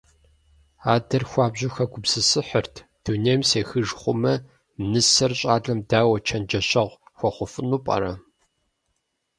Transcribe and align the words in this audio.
Адэр 0.93 1.23
хуабжьу 1.29 1.73
хэгупсысыхьырт: 1.75 2.75
«Дунейм 3.03 3.41
сехыж 3.49 3.87
хъумэ, 3.99 4.33
нысэр 4.91 5.31
щӀалэм 5.39 5.79
дауэ 5.89 6.17
чэнджэщэгъу 6.27 6.97
хуэхъуфыну 7.17 7.81
пӀэрэ?». 7.85 8.13